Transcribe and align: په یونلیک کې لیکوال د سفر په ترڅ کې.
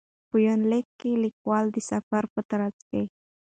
په 0.29 0.37
یونلیک 0.45 0.87
کې 0.99 1.11
لیکوال 1.23 1.65
د 1.71 1.77
سفر 1.89 2.23
په 2.33 2.41
ترڅ 2.49 2.75
کې. 2.89 3.03